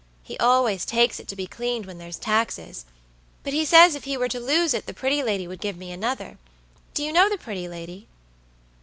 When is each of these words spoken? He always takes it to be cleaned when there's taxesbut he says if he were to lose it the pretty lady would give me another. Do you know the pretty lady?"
He 0.23 0.35
always 0.39 0.83
takes 0.83 1.19
it 1.19 1.27
to 1.27 1.35
be 1.35 1.45
cleaned 1.45 1.85
when 1.85 1.99
there's 1.99 2.17
taxesbut 2.17 3.53
he 3.53 3.63
says 3.63 3.93
if 3.93 4.05
he 4.05 4.17
were 4.17 4.29
to 4.29 4.39
lose 4.39 4.73
it 4.73 4.87
the 4.87 4.95
pretty 4.95 5.21
lady 5.21 5.47
would 5.47 5.61
give 5.61 5.77
me 5.77 5.91
another. 5.91 6.39
Do 6.95 7.03
you 7.03 7.13
know 7.13 7.29
the 7.29 7.37
pretty 7.37 7.67
lady?" 7.67 8.07